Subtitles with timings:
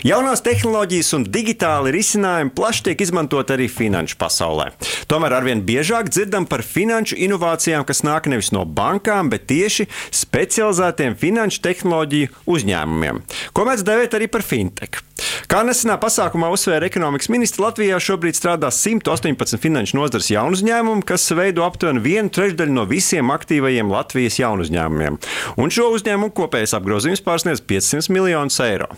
[0.00, 4.70] Jaunās tehnoloģijas un digitāli risinājumi plaši tiek izmantot arī finanšu pasaulē.
[5.12, 9.90] Tomēr arvien biežāk dzirdam par finanšu inovācijām, kas nāk nevis no bankām, bet tieši
[10.22, 13.20] specializētiem finanšu tehnoloģiju uzņēmumiem,
[13.52, 15.02] ko mēdz dēvēt arī par fintech.
[15.50, 21.26] Kā nesenā pasākumā uzsvēra ekonomikas ministrs, Latvijā šobrīd strādā 118 finanšu nozares jaunu uzņēmumu, kas
[21.36, 25.18] veido aptuveni vienu trešdaļu no visiem aktīvajiem Latvijas jaunu uzņēmumiem.
[25.60, 28.88] Un šo uzņēmumu kopējais apgrozījums pārsniedz 500 miljonus eiro.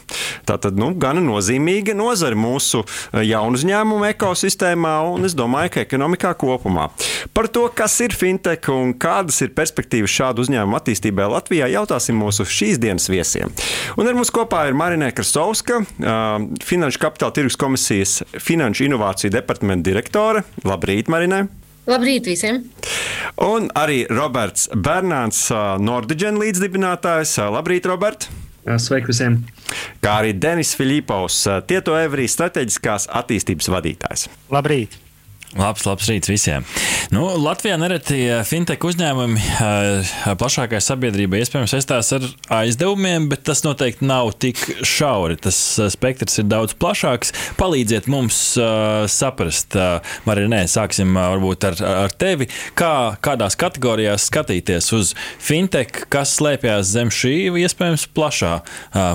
[0.47, 5.85] Tā tad nu, gana nozīmīga nozare mūsu eh, jaunu uzņēmumu ekosistēmā un es domāju, ka
[5.87, 6.91] ekonomikā kopumā.
[7.33, 12.47] Par to, kas ir fintech un kādas ir perspektīvas šādu uzņēmumu attīstībai Latvijā, jautāsim mūsu
[12.49, 13.53] šīs dienas viesiem.
[13.97, 15.83] Un ar mums kopā ir Marina Krasovska
[16.63, 20.45] Finanšu kapitāla tirgus komisijas Finanšu inovāciju departamenta direktore.
[20.67, 21.45] Labrīt, Marinē!
[21.91, 22.63] Labrīt visiem!
[23.43, 25.49] Un arī Roberts Bernāns,
[25.83, 27.39] Nordiģen līdzdibinātājs.
[27.51, 28.29] Labrīt, Robert!
[28.63, 29.41] Sveiki visiem!
[30.03, 34.29] Kā arī Denis Filipovs, Tieto Evrī strateģiskās attīstības vadītājs.
[34.55, 35.12] Labrīt!
[35.53, 36.65] Labs, labs rīts visiem.
[37.13, 42.25] Nu, Latvijā nereti eh, fintech uzņēmumi eh, plašākai sabiedrībai iespējams saistās ar
[42.63, 45.37] aizdevumiem, bet tas noteikti nav tik šauri.
[45.45, 47.35] Tas eh, spektrs ir daudz plašāks.
[47.61, 48.41] Palīdziet mums
[49.13, 49.77] saprast,
[50.27, 57.13] Marinē, sāksim varbūt ar, ar tevi, kā, kādās kategorijās skatīties uz fintech, kas slēpjas zem
[57.13, 58.61] šī iespējams plašā,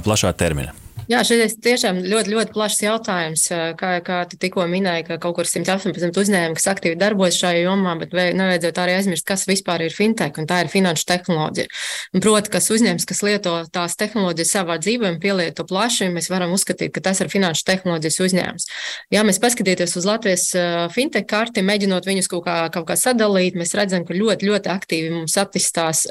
[0.05, 0.75] plašā termina.
[1.07, 3.45] Jā, šis ir tiešām ļoti, ļoti plašs jautājums.
[3.79, 7.93] Kā, kā tu tikko minēji, ka kaut kur 118 uzņēmumi, kas aktīvi darbojas šajā jomā,
[8.01, 11.71] bet nevajadzētu arī aizmirst, kas vispār ir fintech, un tā ir finanšu tehnoloģija.
[12.19, 16.91] Proti, kas uzņēmums, kas lieto tās tehnoloģijas savā dzīvē un pielieto plaši, mēs varam uzskatīt,
[16.97, 18.67] ka tas ir finanšu tehnoloģijas uzņēmums.
[19.15, 20.49] Ja mēs paskatīties uz Latvijas
[20.91, 25.15] fintech karti, mēģinot viņus kaut kā, kaut kā sadalīt, mēs redzam, ka ļoti, ļoti aktīvi
[25.15, 26.03] mums attīstās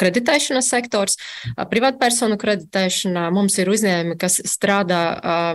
[0.00, 1.18] kreditēšanas sektors,
[1.70, 3.28] privātpersonu kreditēšanā.
[3.34, 5.02] Mums ir uzņēmumi, kas strādā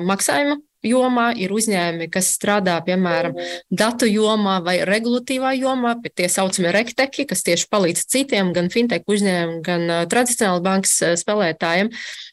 [0.07, 3.35] maksājuma jomā, ir uzņēmumi, kas strādā, piemēram,
[3.69, 9.05] datu jomā vai regulatīvā jomā, bet tie saucamie rekteki, kas tieši palīdz citiem, gan fintech
[9.05, 12.30] uzņēmumiem, gan tradicionāli bankas spēlētājiem, uh,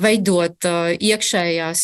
[0.00, 0.66] veidot
[0.96, 1.82] iekšējās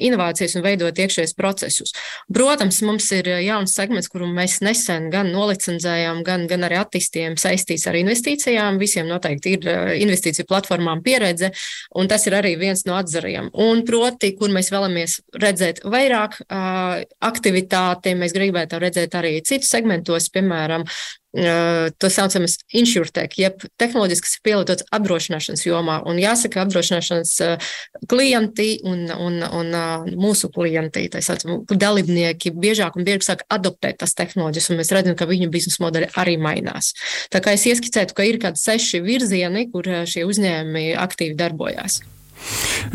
[0.00, 1.94] inovācijas un veidot iekšējos procesus.
[2.32, 7.86] Protams, mums ir jauns segments, kuru mēs nesen gan nolicenzējām, gan, gan arī attīstījām saistīts
[7.90, 8.78] ar investīcijām.
[8.80, 9.68] Visiem noteikti ir
[10.00, 11.52] investīciju platformām pieredze,
[11.98, 13.50] un tas ir arī viens no atzariem.
[13.54, 20.86] Un proti, kur mēs vēlamies redzēt vairāk aktivitāti, mēs gribētu redzēt arī citus segmentos, piemēram,
[21.30, 26.00] to saucamies insurtech, jeb tehnoloģiski, kas ir pielietots apdrošināšanas jomā.
[26.10, 27.34] Un jāsaka, apdrošināšanas
[28.10, 29.74] klienti un, un, un
[30.18, 35.18] mūsu klienti, tā saucam, dalībnieki, biežāk un biežāk sāk adoptēt tās tehnoloģijas, un mēs redzam,
[35.18, 36.94] ka viņu biznesa modeļi arī mainās.
[37.30, 42.00] Tā kā es ieskicētu, ka ir kādi seši virzieni, kur šie uzņēmumi aktīvi darbojās.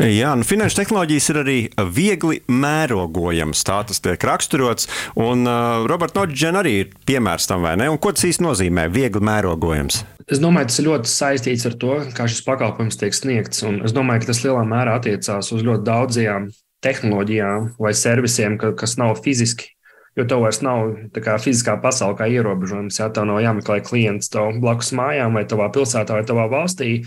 [0.02, 1.56] Jā, nu, finanšu tehnoloģijas ir arī
[1.94, 3.62] viegli mērogojamas.
[3.66, 4.90] Tā tas tiek raksturots.
[5.20, 7.88] Un uh, Roberts Nordžens arī ir piemērs tam, vai ne?
[7.92, 8.88] Un ko tas īsti nozīmē?
[8.92, 10.02] Viegli mērogojams.
[10.26, 13.62] Es domāju, tas ir ļoti saistīts ar to, kā šis pakalpojums tiek sniegts.
[13.66, 16.50] Un es domāju, ka tas lielā mērā attiecās uz ļoti daudzajām
[16.84, 19.70] tehnoloģijām vai servisiem, ka, kas nav fiziski
[20.16, 23.00] jo tev vairs nav kā, fiziskā pasaule kā ierobežojums.
[23.00, 27.02] Jā, tev nav jāmeklē klients tev blakus mājām, vai tavā pilsētā, vai tavā valstī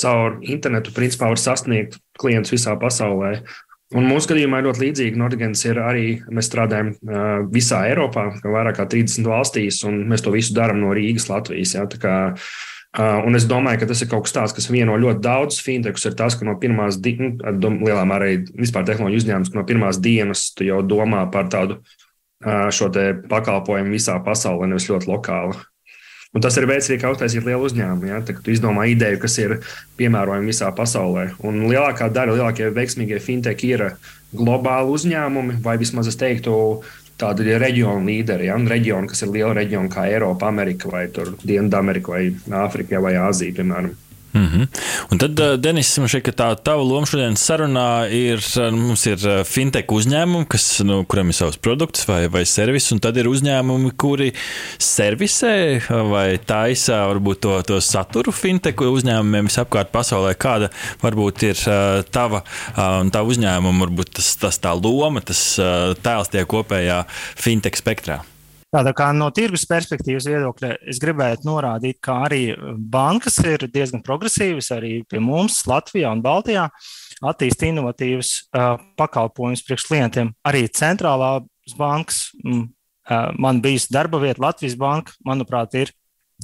[0.00, 3.38] caur internetu principā var sasniegt klientus visā pasaulē.
[3.94, 5.18] Un mūsu gadījumā ļoti līdzīgi.
[5.20, 10.32] Nordigens ir arī, mēs strādājam uh, visā Eiropā, vairāk kā 30 valstīs, un mēs to
[10.34, 11.76] visu darām no Rīgas, Latvijas.
[11.76, 15.22] Ja, kā, uh, un es domāju, ka tas ir kaut kas tāds, kas vieno ļoti
[15.22, 17.30] daudz fintechus, ir tas, ka no pirmās, nu,
[17.84, 21.78] lielā mērā arī vispār tehnoloģiju uzņēmums, ka no pirmās dienas tu jau domā par tādu
[21.78, 22.90] uh, šo
[23.30, 25.60] pakalpojumu visā pasaulē, nevis ļoti lokāli.
[26.34, 28.10] Un tas ir veids, kā uztaisīt lielu uzņēmumu.
[28.10, 28.18] Ja?
[28.26, 29.56] Tad, izdomā ideju, kas ir
[30.00, 31.28] piemērojama visā pasaulē.
[31.46, 33.86] Un lielākā daļa, lielākie veiksmīgie fintech ir
[34.34, 36.56] globāli uzņēmumi, vai vismaz es teiktu,
[37.22, 38.48] tādi reģionu līderi.
[38.50, 38.58] Ja?
[38.58, 42.24] Reģioni, kas ir liela reģiona, kā Eiropa, Amerika, vai Dienvidamerika, vai
[42.64, 43.94] Āfrika, vai Āzija, piemēram.
[44.34, 44.66] Mm -hmm.
[45.10, 49.06] Un tad, uh, Denis, man šķiet, ka tā tava loma šodienas sarunā ir, uh, mums
[49.06, 53.16] ir uh, fintech uzņēmumi, kas, nu, kuriem ir savs produkts vai, vai servis, un tad
[53.16, 54.32] ir uzņēmumi, kuri
[54.78, 55.54] servisē
[56.10, 60.34] vai taisa varbūt to, to saturu fintech uzņēmumiem visapkārt pasaulē.
[60.34, 60.70] Kāda
[61.02, 61.56] varbūt ir
[62.10, 62.42] tava
[63.00, 65.60] un tā uzņēmuma, varbūt tas, tas tā loma, tas
[66.02, 67.04] tēls tie kopējā
[67.36, 68.33] fintech spektrā?
[68.74, 72.40] Tātad, kā no tirgus perspektīvas viedokļa, es gribētu norādīt, ka arī
[72.74, 76.68] bankas ir diezgan progresīvas arī pie mums, Latvijā un Baltijā.
[77.22, 80.32] attīsta inovatīvas uh, pakalpojumus priekš klientiem.
[80.42, 85.94] Arī centrālās bankas, mm, uh, man bijusi darba vieta Latvijas Banka, manuprāt, ir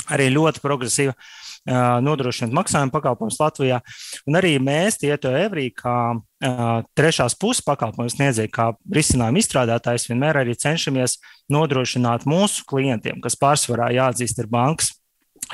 [0.06, 3.82] arī ļoti progresīva uh, nodrošināt maksājumu pakalpojumus Latvijā.
[4.31, 10.55] Un arī mēs, Tieto Evrī, kā trešās puses pakalpojumu sniedzēji, kā risinājumu izstrādātājs, vienmēr arī
[10.57, 11.19] cenšamies
[11.53, 14.95] nodrošināt mūsu klientiem, kas pārsvarā jāatzīst ir bankas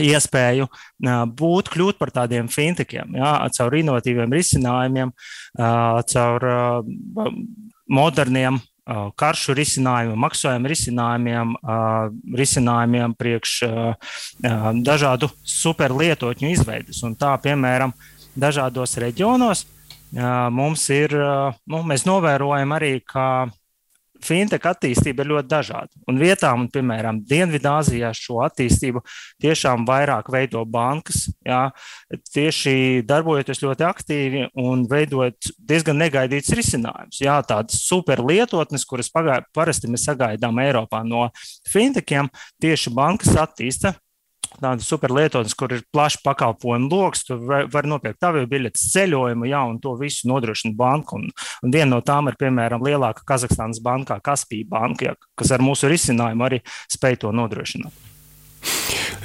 [0.02, 0.66] iespēju
[1.38, 5.12] būt, kļūt par tādiem fintekiem, jā, caur inovatīviem risinājumiem,
[6.12, 6.48] caur
[7.88, 8.58] moderniem
[9.18, 11.54] karšu risinājumiem, maksājumu risinājumiem,
[12.38, 13.54] risinājumiem priekš
[14.86, 17.00] dažādu superlietotņu izveides.
[17.06, 17.94] Un tā, piemēram,
[18.38, 19.64] dažādos reģionos
[20.16, 21.12] mums ir,
[21.68, 23.46] nu, mēs novērojam arī, ka
[24.24, 25.90] fintech attīstība ir ļoti dažāda.
[26.08, 29.02] Un vietām, piemēram, Dienvidāzijā šo attīstību
[29.42, 31.66] tiešām vairāk veido bankas, jā,
[32.34, 37.20] tieši darbojoties ļoti aktīvi un veidojot diezgan negaidīts risinājums.
[37.22, 41.28] Jā, tādas super lietotnes, kuras pagai, parasti mēs sagaidām Eiropā no
[41.70, 42.30] fintechiem,
[42.62, 43.96] tieši bankas attīsta
[44.54, 47.26] tādas superlietotnes, kur ir plašs pakalpojumu lokus.
[47.28, 51.18] Tu vari var nopirkt avio biļetes ceļojumu, jā, un to visu nodrošina banka.
[51.20, 51.30] Un,
[51.62, 55.90] un viena no tām ir, piemēram, lielāka Kazahstānas bankā, Kaspija banka, jā, kas ar mūsu
[55.92, 56.62] risinājumu arī
[56.92, 58.05] spēj to nodrošināt.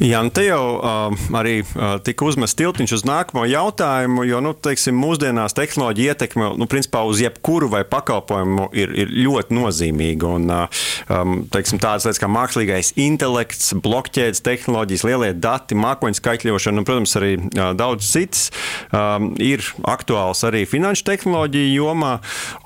[0.01, 4.56] Jā, un te jau uh, arī uh, tika uzmests tiltiņš uz nākamo jautājumu, jo, nu,
[4.57, 10.31] teiksim, mūsdienās tehnoloģija ietekme, nu, principā uz jebkuru vai pakalpojumu ir, ir ļoti nozīmīga.
[10.39, 16.81] Un, uh, um, teiksim, tādas lietas kā mākslīgais intelekts, blokķēdes tehnoloģijas, lielie dati, mākoņu skaitļošana,
[16.81, 18.50] un, protams, arī uh, daudz citas
[18.89, 22.15] um, ir aktuāls arī finanšu tehnoloģiju jomā.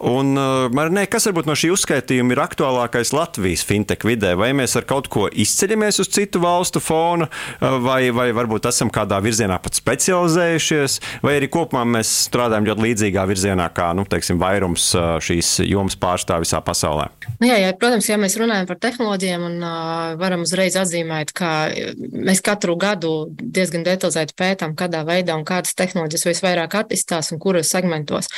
[0.08, 4.38] Un, uh, Marnē, kas varbūt no šī uzskaitījuma ir aktuālākais Latvijas fintech vidē?
[4.40, 7.25] Vai mēs ar kaut ko izceļamies uz citu valstu fonu?
[7.26, 12.86] Zonu, vai, vai varbūt esam kādā virzienā pat specializējušies, vai arī kopumā mēs strādājam ļoti
[12.86, 14.92] līdzīgā virzienā, kā nu, teiksim, vairums
[15.26, 17.10] šīs jomas pārstāv visā pasaulē.
[17.42, 21.52] Nu jā, jā, protams, ja mēs runājam par tehnoloģijām, un uh, varam uzreiz atzīmēt, ka
[22.14, 27.72] mēs katru gadu diezgan detalizēti pētām, kādā veidā un kādas tehnoloģijas visvairāk attīstās un kuros
[27.72, 28.30] segmentos.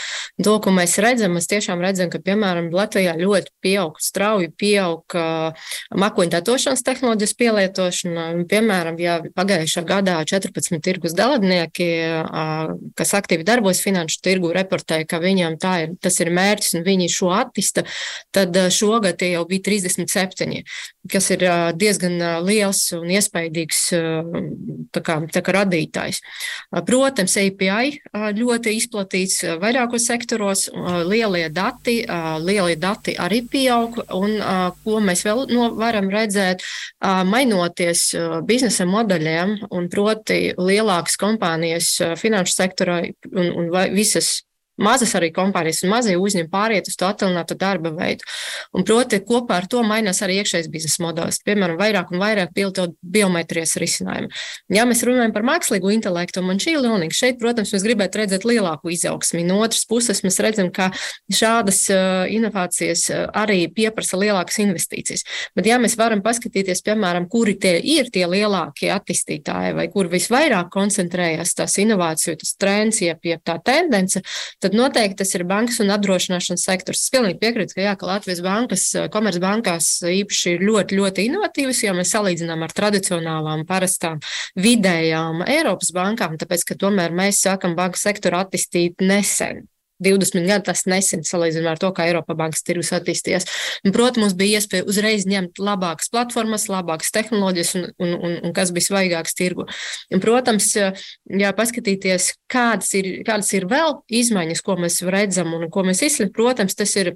[0.43, 5.69] To, ko mēs redzam, mēs tiešām redzam, ka, piemēram, Latvijā ļoti pieaug, strauji pieaug uh,
[5.97, 8.27] makoņdatošanas tehnoloģijas pielietošana.
[8.49, 11.87] Piemēram, piemēram, ja pagājušā gadā 14 tirgus dalībnieki,
[12.97, 17.31] kas aktīvi darbojas finanšu tirgu, reportēja, ka viņiem ir, tas ir mērķis un viņi šo
[17.33, 17.85] attīsta,
[18.31, 20.63] tad šogad tie jau bija 37,
[21.09, 21.45] kas ir
[21.75, 23.81] diezgan liels un iespaidīgs
[24.93, 26.21] tā kā, tā kā radītājs.
[26.87, 27.97] Protams, API
[28.37, 30.67] ļoti izplatīts vairākos sektoros,
[31.07, 32.01] lielie dati,
[32.43, 34.37] lielie dati arī pieaug, un
[34.83, 36.63] ko mēs vēl no, varam redzēt,
[37.01, 38.09] mainoties
[38.47, 42.99] biznesa biznesa modeļiem, un proti lielākas kompānijas finanšu sektorā
[43.29, 44.46] un, un visas
[44.81, 48.25] mazas arī kompānijas un mazie uzņēmumi pāriet uz to attālinātu darba veidu.
[48.77, 51.41] Un, proti, kopā ar to mainās arī iekšējais biznesa modelis.
[51.45, 54.31] Piemēram, vairāk un vairāk pielietot biometrijas risinājumu.
[54.73, 57.15] Ja mēs runājam par mākslīgo intelektu, man šī ir līnija.
[57.17, 59.45] Šeit, protams, mēs gribētu redzēt lielāku izaugsmi.
[59.47, 60.89] No otras puses, mēs redzam, ka
[61.33, 61.85] šādas
[62.33, 63.07] inovācijas
[63.37, 65.25] arī pieprasa lielākas investīcijas.
[65.57, 70.69] Bet, ja mēs varam paskatīties, piemēram, kuri tie ir tie lielākie attīstītāji vai kur visvairāk
[70.73, 74.21] koncentrējas tās inovāciju, tas trends, jeb tā tendence,
[74.63, 77.05] tad noteikti tas ir bankas un apdrošināšanas sektors.
[77.05, 81.95] Es pilnīgi piekrītu, ka, jā, ka Latvijas bankas, komercbankās īpaši ir ļoti, ļoti inovatīvas, ja
[81.97, 84.19] mēs salīdzinām ar tradicionālām, parastām,
[84.57, 89.67] vidējām Eiropas bankām, tāpēc, ka tomēr mēs sākam banku sektoru attīstīt nesen.
[90.03, 93.47] 20 gadi tas nesen salīdzinājumā ar to, kā Eiropa bankas tirgus attīstījās.
[93.85, 98.55] Un, protams, mums bija iespēja uzreiz ņemt labākas platformas, labākas tehnoloģijas un, un, un, un
[98.57, 99.67] kas bija svaigāks tirgu.
[100.13, 105.85] Un, protams, jā, paskatīties, kādas ir, kādas ir vēl izmaiņas, ko mēs redzam un ko
[105.87, 107.15] mēs izsmeļam, protams, tas ir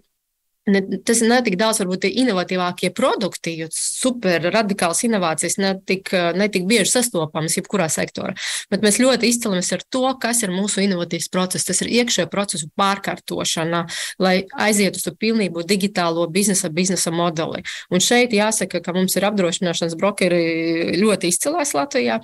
[0.69, 6.91] Ne, tas ne tik daudz, varbūt, inovatīvākie produkti, jo super radikāls inovācijas netik, netik bieži
[6.91, 8.35] sastopamas jebkurā sektorā.
[8.69, 11.65] Bet mēs ļoti izcelamies ar to, kas ir mūsu inovatīvs process.
[11.65, 13.87] Tas ir iekšējo procesu pārkārtošana,
[14.21, 14.35] lai
[14.67, 17.63] aizietu uz to pilnību digitālo biznesa, biznesa modeli.
[17.89, 22.21] Un šeit jāsaka, ka mums ir apdrošināšanas brokeri ļoti izcilās Latvijā.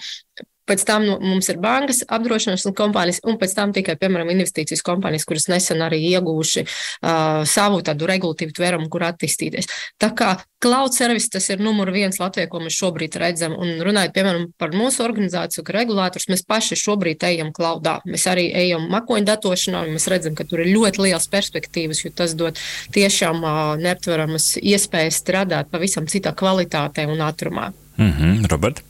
[0.67, 5.25] Pēc tam nu, mums ir bankas, apdrošināšanas kompānijas, un pēc tam tikai, piemēram, investīcijas kompānijas,
[5.27, 9.69] kuras nesen arī ieguvuši uh, savu tādu regulatīvu tvērumu, kur attīstīties.
[10.01, 10.33] Tā kā
[10.63, 13.55] cloud service tas ir numur viens Latvijā, ko mēs šobrīd redzam.
[13.55, 17.97] Un runājot, piemēram, par mūsu organizāciju, ka regulātors, mēs paši šobrīd ejam cloudā.
[18.09, 22.11] Mēs arī ejam makoņu datošanā, un mēs redzam, ka tur ir ļoti liels perspektīvas, jo
[22.15, 22.59] tas dod
[22.95, 27.71] tiešām uh, neaptveramas iespējas strādāt pavisam citā kvalitātē un ātrumā.
[27.97, 28.83] Mm -hmm, Robert?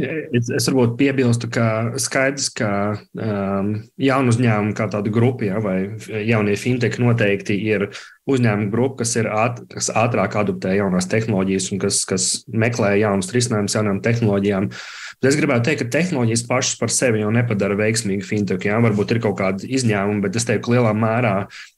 [0.00, 1.66] Es, es varbūt piebilstu, ka
[2.00, 2.70] skaidrs, ka
[3.16, 5.92] um, jaunu uzņēmumu kā tādu grupu, ja, vai
[6.28, 7.88] jaunie fintech noteikti ir
[8.34, 13.32] uzņēmumu grupa, kas ir āt, kas ātrāk adoptē jaunās tehnoloģijas un kas, kas meklē jaunus
[13.34, 14.70] risinājumus jaunām tehnoloģijām.
[15.20, 18.62] Bet es gribētu teikt, ka tehnoloģijas pašas par sevi jau nepadara veiksmīgu fintech.
[18.64, 18.78] Jā.
[18.80, 21.34] Varbūt ir kaut kādi izņēmumi, bet es teiktu, ka lielā mērā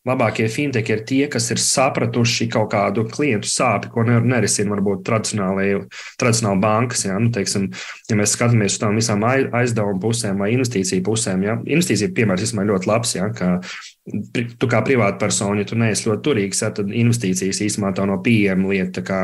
[0.07, 6.63] labākie fintech ir tie, kas ir sapratuši kaut kādu klientu sāpi, ko nerisina varbūt tradicionāli
[6.63, 7.03] bankas.
[7.09, 7.19] Jā.
[7.19, 7.67] Nu, teiksim,
[8.13, 11.59] ja mēs skatāmies uz tām visām aizdevumu pusēm vai investīciju pusēm, jā.
[11.67, 13.17] investīcija piemērs ir ļoti labs.
[13.19, 13.27] Jā,
[14.03, 19.05] tu kā privātpersona, ja tu neesi ļoti turīgs, tad investīcijas īstenībā tā nav pieejama lieta.
[19.07, 19.21] Kā,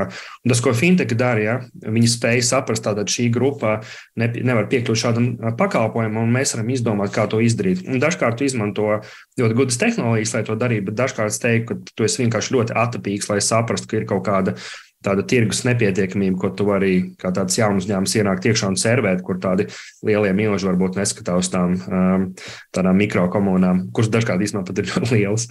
[0.46, 3.80] tas, ko fintech dara, ja, viņi spēja saprast, ka šī grupa
[4.20, 7.82] ne, nevar piekļūt šādam pakalpojumam, un mēs varam izdomāt, kā to izdarīt.
[7.90, 9.00] Un dažkārt izmanto
[9.40, 12.78] ļoti gudras tehnoloģijas, lai to darītu, bet dažkārt es teiktu, ka tu esi vienkārši ļoti
[12.78, 14.54] atapīgs, lai saprastu, ka ir kaut kāda
[15.04, 19.38] tāda tirgus nepietiekamība, ko tu vari kā tāds jauns uzņēmums ienākt iekšā un servēt, kur
[19.42, 19.68] tādi
[20.06, 22.24] lielie milži varbūt neskatās uz tām um,
[22.74, 25.46] tādām mikrokomunām, kuras dažkārt īstenībā pat ir ļoti lielas.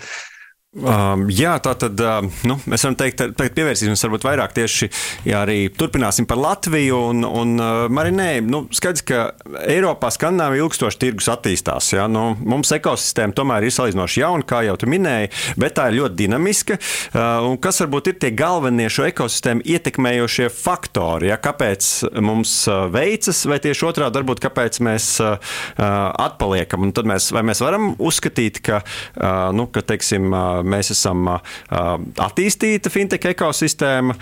[0.76, 4.90] Um, jā, tā tad uh, nu, mēs varam teikt, ka pievērsīsimies varbūt vairāk tieši
[5.26, 6.98] jā, arī turpināsim par Latviju.
[7.14, 9.22] Un, un uh, Marinē, nu, skaidrs, ka
[9.64, 11.94] Eiropā Skandināvija ilgstoši tirgus attīstās.
[11.96, 16.02] Jā, nu, mums ekosistēma tomēr ir salīdzinoši jauna, kā jau tu minēji, bet tā ir
[16.02, 16.78] ļoti dinamiska.
[17.16, 21.32] Uh, kas varbūt ir tie galvenie šo ekosistēmu ietekmējošie faktori?
[21.32, 25.98] Jā, kāpēc mums uh, veicas, vai tieši otrādi, varbūt kāpēc mēs uh, uh,
[26.28, 26.86] atpaliekam?
[26.86, 31.30] Un tad mēs, mēs varam uzskatīt, ka, uh, nu, ka teiksim, uh, mēs esam
[31.70, 34.18] attīstīta fintech ekosistēma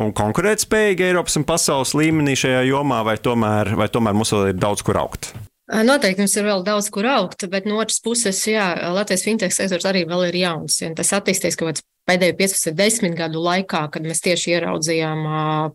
[0.00, 4.60] un konkurētspējīga Eiropas un pasaules līmenī šajā jomā, vai tomēr, vai tomēr mums vēl ir
[4.60, 5.32] daudz kur augt?
[5.64, 9.86] Noteikti mums ir vēl daudz, kur augt, bet no otras puses, jā, Latvijas fintech sektors
[9.88, 10.76] arī vēl ir jauns.
[10.98, 15.24] Tas attīstīsies kaut kāds pēdējo 15, 10 gadu laikā, kad mēs tieši ieraudzījām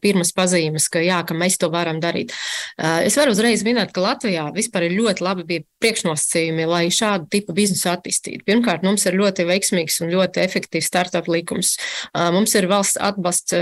[0.03, 2.33] pirmas pazīmes, ka, jā, ka mēs to varam darīt.
[2.77, 7.55] Es varu uzreiz minēt, ka Latvijā vispār ir ļoti labi bija priekšnosacījumi, lai šādu tipu
[7.57, 8.43] biznesu attīstītu.
[8.47, 11.75] Pirmkārt, mums ir ļoti veiksmīgs un ļoti efektīvs startup likums.
[12.13, 13.55] Mums ir valsts atbalsts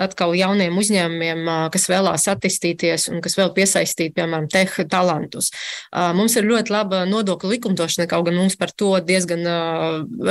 [0.00, 5.50] atkal jauniem uzņēmumiem, kas vēlās attīstīties un kas vēl piesaistīt, piemēram, teh talantus.
[5.92, 9.46] Mums ir ļoti laba nodokļu likumdošana, kaut gan mums par to diezgan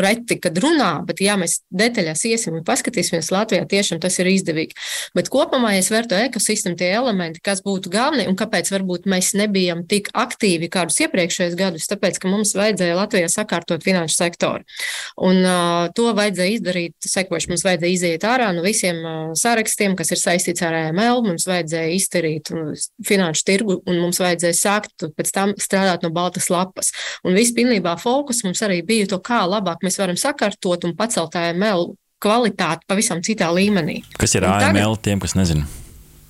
[0.01, 4.75] reti, kad runā, bet jā, mēs detaļās iesim un paskatīsimies, Latvijā tiešām tas ir izdevīgi.
[5.17, 9.31] Bet kopumā, ja es vērtu ekosistēmu, tie elementi, kas būtu galvenie un kāpēc varbūt mēs
[9.38, 14.65] nebijām tik aktīvi kādus iepriekšējos gadus, tāpēc, ka mums vajadzēja Latvijā sakārtot finanšu sektoru.
[15.29, 20.13] Un uh, to vajadzēja izdarīt, sekoši mums vajadzēja iziet ārā no visiem uh, sarakstiem, kas
[20.15, 22.53] ir saistīts ar AML, mums vajadzēja izdarīt
[23.05, 26.91] finanšu tirgu un mums vajadzēja sākt pēc tam strādāt no baltas lapas.
[27.27, 31.38] Un viss pilnībā fokus mums arī bija to, kā labāk mēs varam sakārtot un pacelt
[31.39, 34.01] AML AML kvalitāti pavisam citā līmenī.
[34.20, 35.68] Kas ir AML tagad, tiem, kas nezina?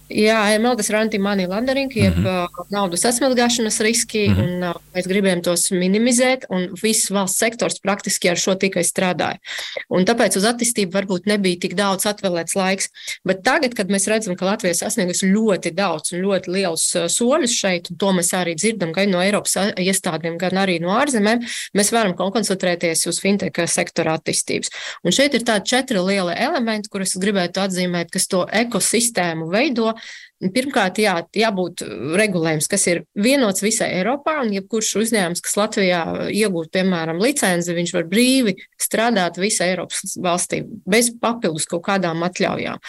[0.10, 2.70] Jā, AML tas ir anti-money laundering, jeb mm -hmm.
[2.74, 4.44] naudas atmazgāšanas riski, mm -hmm.
[4.44, 9.38] un mēs gribējām tos minimizēt, un viss valsts sektors praktiski ar šo tikai strādāja.
[9.89, 12.89] Un tāpēc uz attīstību varbūt nebija tik daudz atvēlēts laiks.
[13.24, 17.92] Bet tagad, kad mēs redzam, ka Latvija sasniegusi ļoti daudz un ļoti liels soļus šeit,
[17.92, 22.16] un to mēs arī dzirdam gan no Eiropas iestādēm, gan arī no ārzemēm, mēs varam
[22.16, 24.70] koncentrēties uz fintech sektora attīstības.
[25.04, 29.94] Un šeit ir tādi četri lieli elementi, kurus gribētu atzīmēt, kas to ekosistēmu veido
[30.56, 31.84] Pirmkārt, jā, jābūt
[32.15, 36.01] regulējums, kas ir vienots visai Eiropā, un jebkurš uzņēmums, kas Latvijā
[36.32, 42.79] iegūst, piemēram, licenci, viņš var brīvi strādāt visā Eiropas valstī bez papildus kaut kādām atļaujām.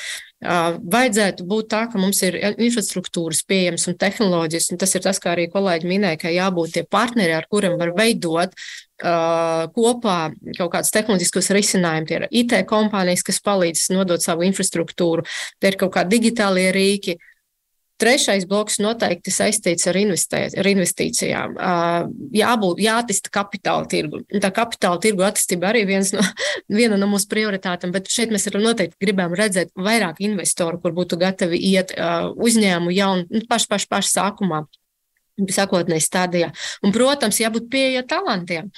[0.41, 5.35] Vajadzētu būt tā, ka mums ir infrastruktūras pieejams un tehnoloģijas, un tas ir tas, kā
[5.35, 8.57] arī kolēģi minēja, ka jābūt tie partneri, ar kuriem var veidot
[9.01, 10.17] kopā
[10.57, 12.09] kaut kādus tehnoloģiskus risinājumus.
[12.09, 15.27] Tie ir IT kompānijas, kas palīdz nodot savu infrastruktūru,
[15.61, 17.19] tie ir kaut kādi digitālie rīki,
[18.01, 21.57] Trešais bloks noteikti saistīts ar, ar investīcijām.
[22.37, 24.23] Jābūt, jāattīsta kapitāla tirgu.
[24.41, 26.25] Tā kapitāla tirgu attīstība arī viens no,
[26.81, 31.61] viena no mūsu prioritātēm, bet šeit mēs noteikti gribam redzēt vairāk investoru, kur būtu gatavi
[31.71, 34.65] iet uzņēmumu jau nu, pašu, pašu, pašu sākumā
[35.49, 36.51] sākotnēji stadijā.
[36.85, 38.71] Un, protams, jābūt pieejai talantiem.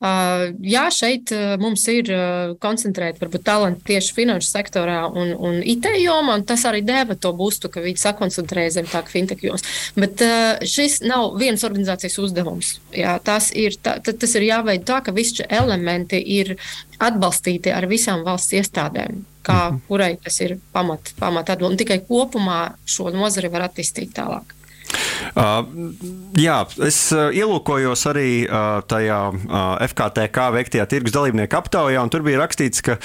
[0.00, 5.58] Uh, jā, šeit uh, mums ir uh, koncentrēti varbūt talanti tieši finanšu sektorā un, un
[5.60, 9.66] IT jomā, un tas arī deva to būstu, ka viņi sakoncentrēja zem tā fintech jomas.
[10.00, 10.22] Bet
[10.64, 12.78] šis nav vienas organizācijas uzdevums.
[12.96, 16.54] Jā, tas, ir, tā, tas ir jāveido tā, ka visi šie elementi ir
[16.96, 19.20] atbalstīti ar visām valsts iestādēm.
[19.44, 19.82] Kā, mhm.
[19.88, 21.80] kurai tas ir pamat, pamat atbalsts.
[21.84, 24.56] Tikai kopumā šo nozari var attīstīt tālāk.
[25.30, 25.62] Uh,
[26.38, 26.56] jā,
[26.86, 32.40] es uh, ielūkojos arī uh, tajā uh, FKTK veiktajā tirgus dalībnieku aptaujā, un tur bija
[32.40, 32.96] rakstīts, ka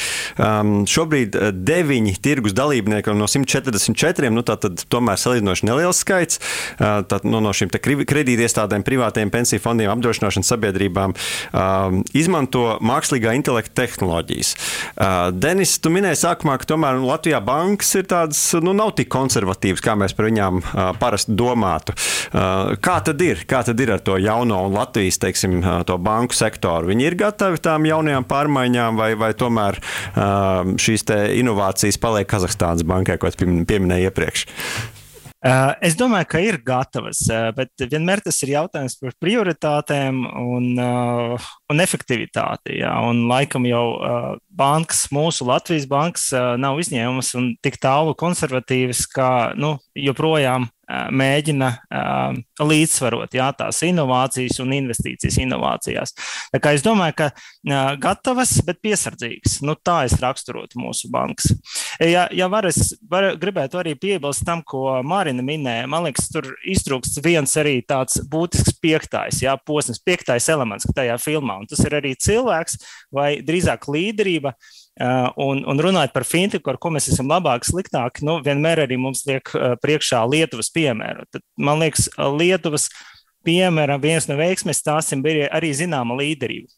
[0.41, 6.41] um, šobrīd deviņi tirgus dalībnieki no 144, nu tā tad tomēr salīdzinoši neliels skaits,
[6.79, 13.83] uh, tad, nu, no šīm kredītiestādēm, privātiem pensiju fondiem, apdrošināšanas sabiedrībām uh, izmanto mākslīgā intelekta
[13.83, 14.55] tehnoloģijas.
[14.95, 19.83] Uh, Denis, tu minēji sākumā, ka tomēr Latvijā bankas ir tādas, nu, nav tik konservatīvas,
[19.85, 21.74] kā mēs par viņām uh, parasti domātu.
[21.83, 23.43] Uh, kā tad ir?
[23.49, 26.91] Kā tad ir ar to jauno un Latvijas teiksim, uh, banku sektoru?
[26.91, 31.07] Viņi ir gatavi tām jaunajām pārmaiņām, vai, vai tomēr uh, šīs
[31.41, 34.47] inovācijas paliek Kazahstānas bankai, ko es pieminēju iepriekš?
[35.85, 37.19] Es domāju, ka ir gatavas,
[37.53, 42.79] bet vienmēr tas ir jautājums par prioritātēm un, un efektivitāti.
[42.79, 42.95] Jā.
[43.05, 43.83] Un laikam jau
[44.49, 52.37] bankas, mūsu Latvijas bankas, nav izņēmumas un tik tālu konservatīvas, ka nu, joprojām mēģina uh,
[52.61, 56.13] līdzsvarot jā, tās inovācijas un investīcijas inovācijās.
[56.53, 59.59] Tā kā es domāju, ka uh, gatavas, bet piesardzīgas.
[59.65, 61.51] Nu, tā es raksturotu mūsu bankas.
[61.99, 65.89] Ja, ja var, es var, gribētu arī piebilst tam, ko Mārina minēja.
[65.91, 71.59] Man liekas, tur iztrūkst viens arī tāds būtisks piektais, jā, posms, piektais elements tajā filmā.
[71.61, 72.81] Un tas ir arī cilvēks
[73.15, 74.55] vai drīzāk līderība.
[74.55, 78.99] Uh, un, un runājot par finteku, ar ko mēs esam labāki, sliktāki, nu, vienmēr arī
[79.01, 81.27] mums liek uh, priekšā Lietuvas piemēru.
[81.31, 82.87] Tad, man liekas, Lietuvas
[83.45, 86.71] piemēra viens no veiksmēs stāstiem bija arī zināma līderība.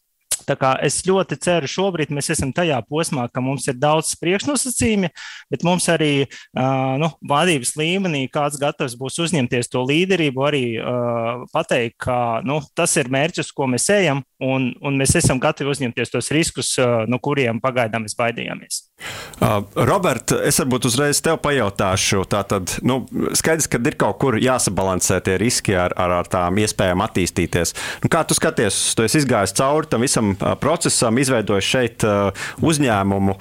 [0.48, 5.10] Tā kā es ļoti ceru, šobrīd mēs esam tajā posmā, ka mums ir daudz priekšnosacījumi,
[5.52, 11.44] bet mums arī uh, nu, vadības līmenī kāds gatavs būs uzņemties to līderību, arī uh,
[11.52, 16.12] pateikt, ka nu, tas ir mērķis, ko mēs ejam, un, un mēs esam gatavi uzņemties
[16.12, 18.84] tos riskus, uh, no kuriem pagaidām mēs baidījāmies.
[19.38, 22.22] Uh, Robert, es varbūt uzreiz tev pajautāšu.
[22.30, 23.00] Tātad, nu,
[23.38, 27.74] skaidrs, ka ir kaut kur jāsabalansē tie riski ar, ar, ar tām iespējām attīstīties.
[28.04, 32.46] Nu, kā tu skaties, tu esi izgājis cauri tam visam uh, procesam, izveidojis šeit uh,
[32.62, 33.36] uzņēmumu.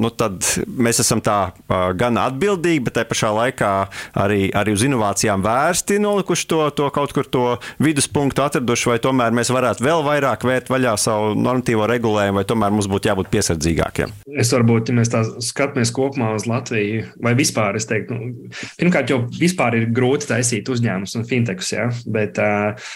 [0.00, 1.36] Nu, tad mēs esam tā
[1.98, 3.70] gan atbildīgi, bet tajā pašā laikā
[4.22, 7.44] arī, arī uz inovācijām vērsti, nolikuši to, to kaut kur to
[7.82, 10.15] viduspunktu atraduši, vai tomēr mēs varētu vēl vairāk
[10.46, 14.14] vērt vaļā savu normatīvo regulējumu, vai tomēr mums būtu jābūt piesardzīgākiem.
[14.38, 19.12] Es varbūt ja mēs tā skatāmies kopumā uz Latviju, vai vispār, es teiktu, nu, pirmkārt,
[19.12, 21.90] jau vispār ir grūti taisīt uzņēmumus un fintechus, ja?
[22.12, 22.88] bet uh,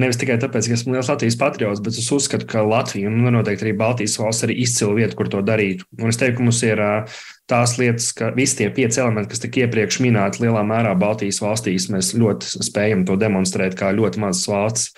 [0.00, 3.68] nevis tikai tāpēc, ka esmu liels Latvijas patriots, bet es uzskatu, ka Latvija un noteikti
[3.68, 5.84] arī Baltijas valsts ir izcila vieta, kur to darīt.
[6.00, 6.82] Un es teiktu, ka mums ir
[7.50, 11.90] tās lietas, ka visi tie pieci elementi, kas tika iepriekš minēti, lielā mērā Baltijas valstīs,
[11.92, 14.90] mēs ļoti spējam to demonstrēt kā ļoti mazas valsts.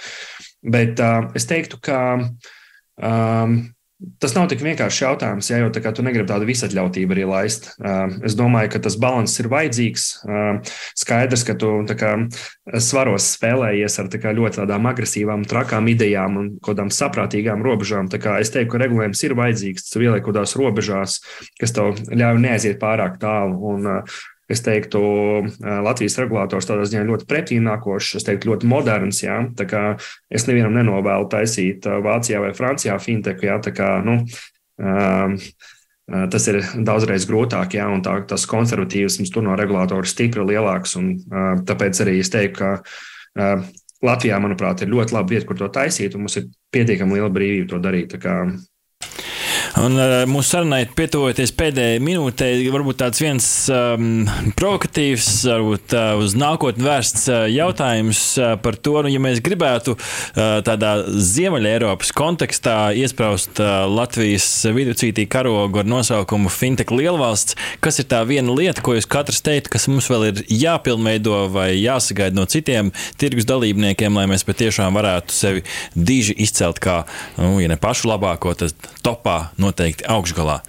[0.66, 3.58] Bet uh, es teiktu, ka um,
[4.20, 7.70] Tas nav tik vienkāršs jautājums, ja jau tā kā tu negribi tādu visatļautību arī laist.
[8.28, 10.04] Es domāju, ka tas līdzsvars ir vajadzīgs.
[11.00, 12.10] Skaidrs, ka tu kā,
[12.84, 18.12] svaros spēlējies ar tā ļoti tādām agresīvām, trakām idejām un kādām saprātīgām robežām.
[18.36, 21.18] Es teiktu, ka regulējums ir vajadzīgs, tas ieliek kaut kādās robežās,
[21.56, 23.56] kas tev ļauj neaiziet pārāk tālu.
[23.72, 23.94] Un,
[24.52, 25.00] es teiktu,
[25.60, 29.22] Latvijas regulators tādā ziņā ļoti pretīnākošs, es teiktu, ļoti moderns.
[29.24, 29.84] Jā, tā kā
[30.30, 33.48] es nevienam nenovēlu taisīt Vācijā vai Francijā finteku.
[33.48, 34.20] Jā, tā kā, nu,
[34.82, 35.40] um,
[36.06, 40.94] Tas ir daudzreiz grūtāk, ja tā, tas konservatīvisms tur no regulātora ir stipri lielāks.
[41.00, 43.64] Un, uh, tāpēc arī es teiktu, ka uh,
[44.06, 47.72] Latvijā, manuprāt, ir ļoti laba vieta, kur to taisīt, un mums ir pietiekami liela brīvība
[47.72, 48.14] to darīt.
[49.76, 54.24] Un uh, mūsu sarunai pietuvoties pēdējai minūtei, varbūt tāds viens um,
[54.56, 59.92] provokatīvs, varbūt uh, uz nākotni vērsts uh, jautājums uh, par to, nu, ja mēs gribētu
[59.98, 68.00] uh, tādā Ziemeļa Eiropas kontekstā iespraust uh, Latvijas viducītī karogu ar nosaukumu Fintech lielvalsts, kas
[68.00, 72.38] ir tā viena lieta, ko jūs katrs teikt, kas mums vēl ir jāpilnveido vai jāsagaida
[72.38, 77.02] no citiem tirgus dalībniekiem, lai mēs patiešām varētu sevi diži izcelt kā,
[77.36, 78.72] nu, ja ne pašu labāko, tad
[79.04, 79.38] topā.
[79.60, 80.60] No noteikti augšgalā.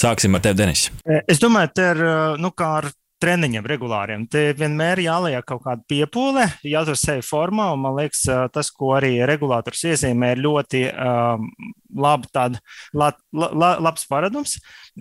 [0.00, 0.88] Sāksim ar tevi, Denis.
[1.28, 2.02] Es domāju, ka ir
[2.40, 4.24] nu, kā ar treniņiem regulāriem.
[4.32, 9.18] Te vienmēr jāliek kaut kāda piepūle, jātur sevi formā, un man liekas, tas, ko arī
[9.28, 11.50] regulators iezīmē, ir ļoti um,
[11.96, 12.58] labi tād,
[12.94, 14.56] la, la, labs paradums,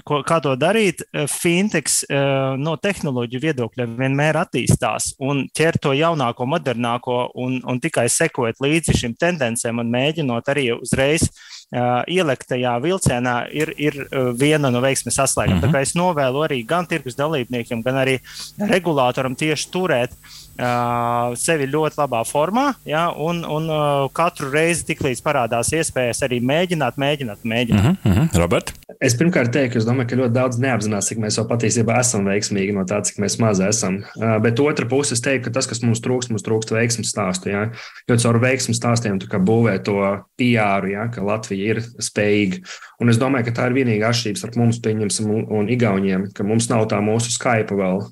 [0.08, 1.04] ko, kā to darīt.
[1.30, 8.08] Fintechs uh, no tehnoloģiju viedokļa vienmēr attīstās un ķer to jaunāko, modernāko un, un tikai
[8.12, 13.98] sekojot līdzi šim tendencēm un mēģinot arī uzreiz uh, uh, ielikt tajā vilcienā ir, ir
[14.38, 15.60] viena no veiksmes saslēgām.
[15.60, 15.74] Mm -hmm.
[15.74, 18.20] Tāpēc es novēlu arī gan tirgus dalībniekiem, gan arī
[18.58, 20.49] regulātoram tieši turēt uh,
[21.40, 27.00] sevi ļoti labā formā, ja, un, un uh, katru reizi, tiklīdz parādās iespējas, arī mēģināt,
[27.00, 27.96] mēģināt, mēģināt.
[28.04, 28.38] Mm -hmm.
[28.40, 28.74] Robert?
[29.00, 32.74] Es pirmkārt teiktu, ka domāju, ka ļoti daudz neapzinās, cik mēs jau patiesībā esam veiksmīgi
[32.76, 34.02] no tā, cik mēs maz esam.
[34.44, 37.48] Bet otra puse, es teiktu, ka tas, kas mums trūkst, mums trūkst veiksmes stāstu.
[37.54, 37.62] Ja?
[38.12, 39.96] Jo caur veiksmes stāstiem būvē to
[40.36, 41.06] PR, ja?
[41.16, 42.60] ka Latvija ir spējīga.
[43.00, 46.44] Un es domāju, ka tā ir vienīgā atšķirība starp mums, pieņemsim, un, un Igauniem, ka
[46.44, 48.04] mums nav tā mūsu Skype vēl.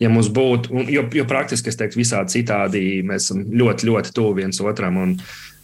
[0.00, 4.38] Ja mums būtu, jo, jo praktiski es teiktu, visādi citādi mēs esam ļoti, ļoti tuvu
[4.40, 5.02] viens otram.
[5.04, 5.14] Un,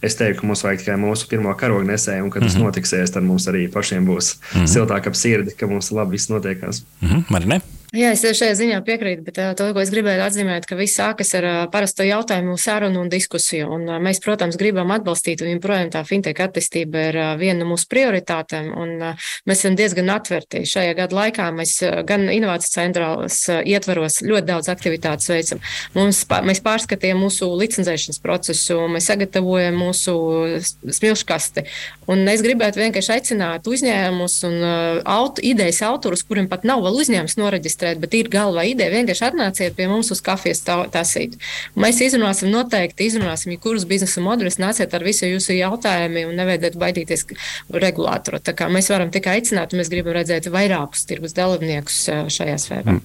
[0.05, 2.69] es teiktu, ka mums vajag tikai mūsu pirmo karogu nesēju, un kad tas mm -hmm.
[2.69, 4.73] notiksies, tad mums arī pašiem būs mm -hmm.
[4.73, 6.83] siltāk ap sirdi, ka mums labi viss notiekās.
[7.01, 7.23] Mm -hmm.
[7.29, 7.61] Marine?
[7.95, 11.45] Jā, es šajā ziņā piekrītu, bet to, ko es gribēju atzīmēt, ka viss sākas ar
[11.71, 13.69] parasto jautājumu, sarunu un diskusiju.
[13.71, 18.67] Un mēs, protams, gribam atbalstīt, un joprojām tā fintech attīstība ir viena no mūsu prioritātēm.
[19.47, 20.65] Mēs esam diezgan atverti.
[20.67, 21.77] Šajā gada laikā mēs
[22.09, 25.63] gan inovācijas centrālas ietvaros ļoti daudz aktivitātes veicam.
[25.95, 30.17] Mums, mēs pārskatījām mūsu licencēšanas procesu, mēs sagatavojam mūsu
[30.99, 31.63] smilškasti.
[32.11, 34.59] Un es gribētu vienkārši aicināt uzņēmumus un
[35.07, 38.93] auto, idejas autorus, kuriem pat nav vēl uzņēmums noreģistrēts reģistrēt, bet ir galvā ideja.
[38.93, 41.37] Vienkārši atnāciet pie mums uz kafijas tasīt.
[41.75, 46.81] Mēs izrunāsim, noteikti izrunāsim, ja kurus biznesa modeļus nāciet ar visu jūsu jautājumiem un nevajadzētu
[46.81, 47.25] baidīties
[47.73, 48.41] regulātoru.
[48.43, 52.01] Tā kā mēs varam tikai aicināt, un mēs gribam redzēt vairākus tirgus dalībniekus
[52.33, 52.95] šajā sfērā.
[52.95, 53.01] Mm.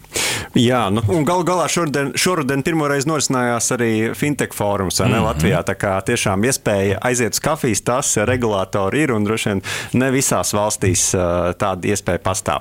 [0.59, 5.27] Jā, nu, un gal galā šoruden, šoruden pirmoreiz norisinājās arī fintech fórums mm -hmm.
[5.29, 5.63] Latvijā.
[5.67, 9.63] Tā kā tiešām iespēja aiziet uz kafijas tas regulātori ir un droši vien
[9.93, 11.11] ne visās valstīs
[11.59, 12.61] tāda iespēja pastāv.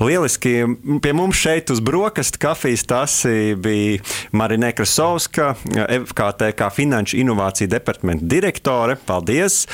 [0.00, 0.64] Lieliski
[1.02, 3.98] pie mums šeit uz brokastu kafijas tas bija
[4.32, 5.54] Marina Krasovska,
[6.06, 8.96] FKT kā Finanšu inovāciju departamenta direktore.
[9.06, 9.66] Paldies!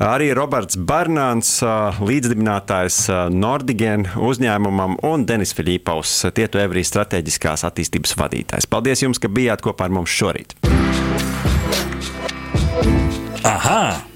[0.00, 1.58] Arī Roberts Barnāns,
[2.00, 2.98] līdzdibinātājs
[3.36, 8.70] Nordigen uzņēmumam un Denis Filipovs, Tietu Evrijas strateģiskās attīstības vadītājs.
[8.72, 10.56] Paldies jums, ka bijāt kopā ar mums šorīt.
[13.44, 14.15] Aha!